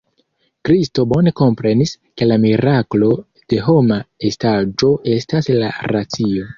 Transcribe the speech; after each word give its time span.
Kristo 0.69 1.05
bone 1.11 1.33
komprenis, 1.41 1.93
ke 2.21 2.29
la 2.31 2.39
miraklo 2.47 3.13
de 3.55 3.63
homa 3.69 4.01
estaĵo 4.33 4.95
estas 5.19 5.57
la 5.63 5.75
racio. 5.97 6.47